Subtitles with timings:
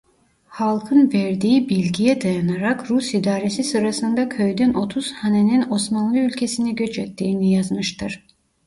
[0.47, 8.25] Halkın verdiği bilgiye dayanarak Rus idaresi sırasında köyden otuz hanenin Osmanlı ülkesine göç ettiğini yazmıştır.